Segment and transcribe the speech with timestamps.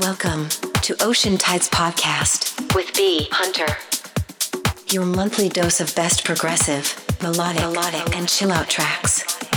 [0.00, 0.48] Welcome
[0.82, 3.26] to Ocean Tides Podcast with B.
[3.32, 3.66] Hunter.
[4.94, 9.47] Your monthly dose of best progressive, melodic, melodic and chill out tracks.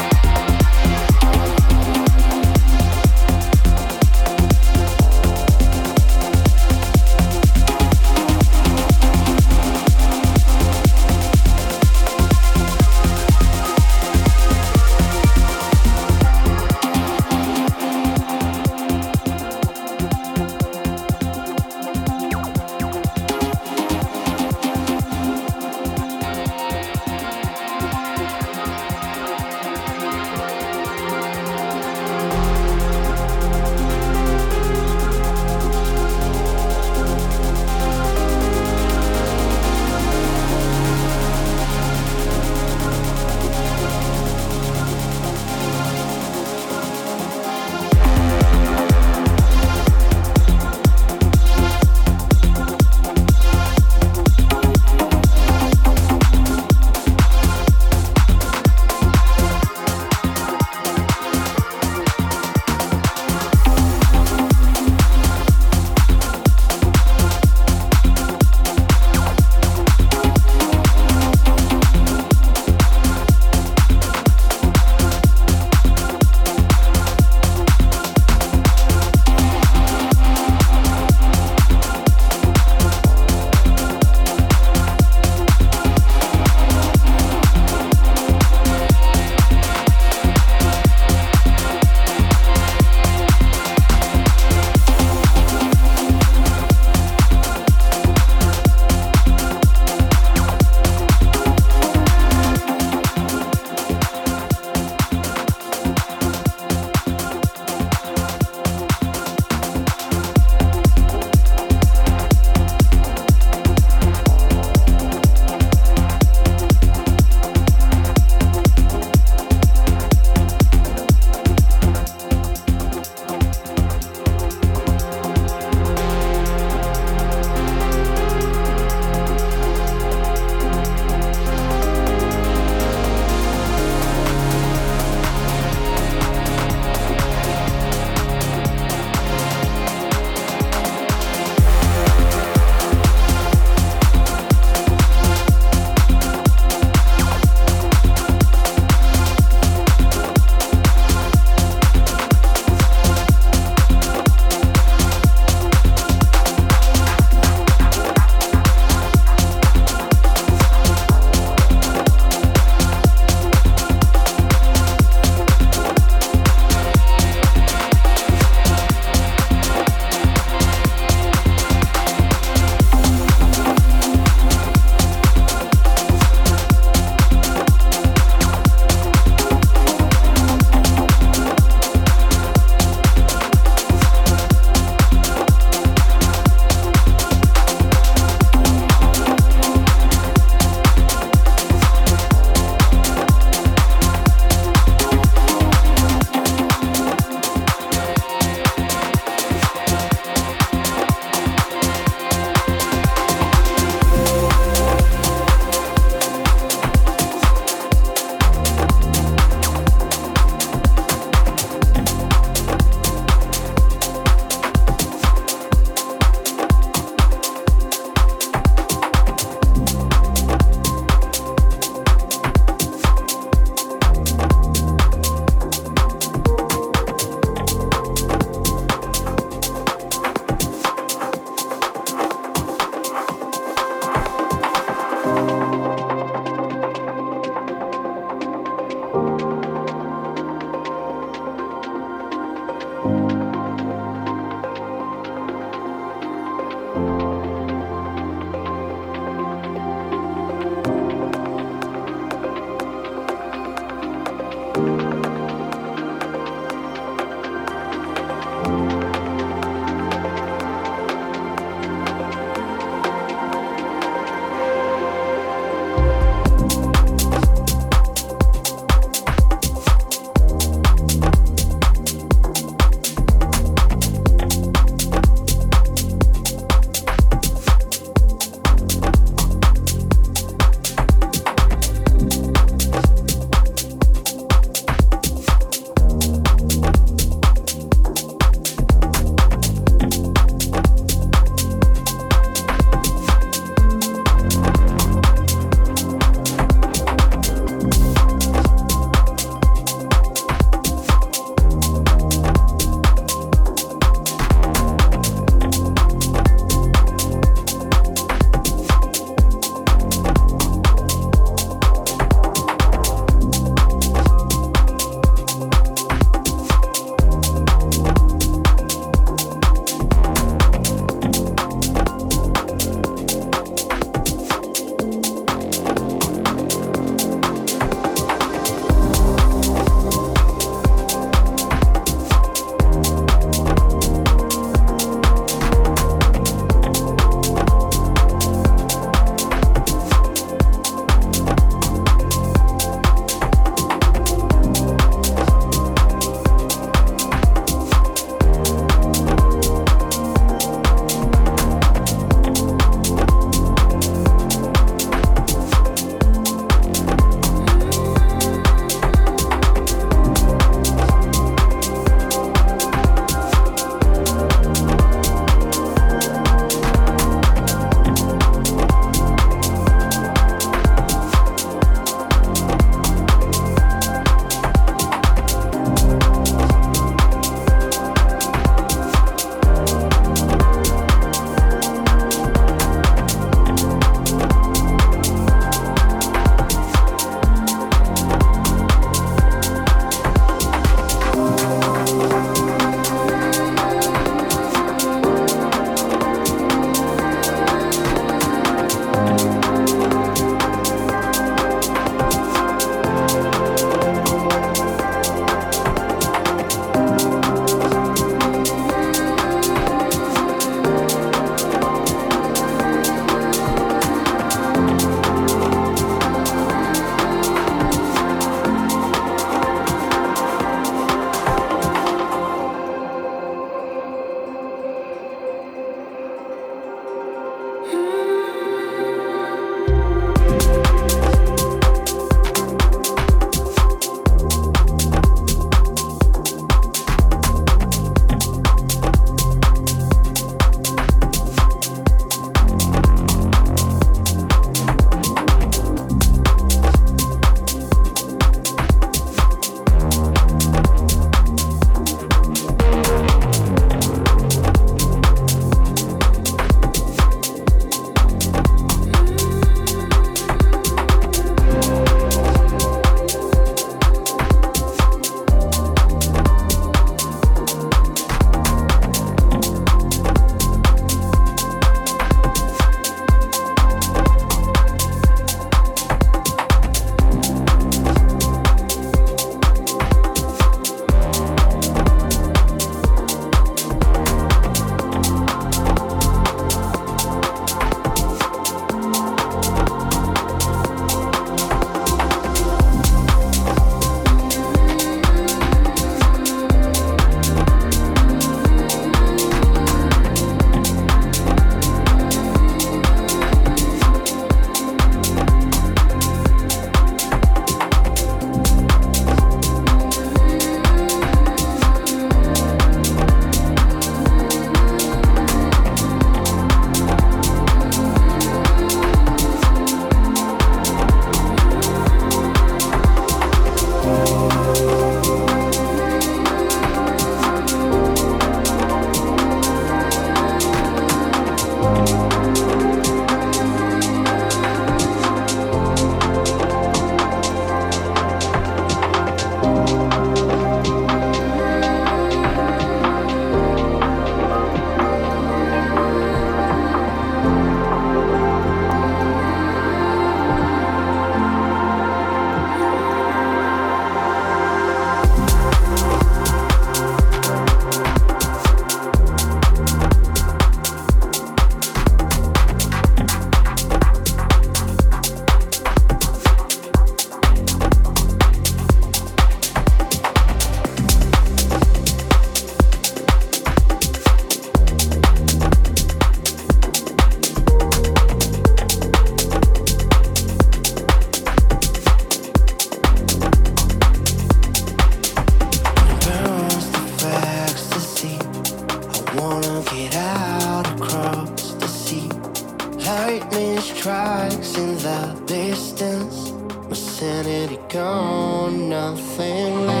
[597.91, 600.00] Gone, nothing left.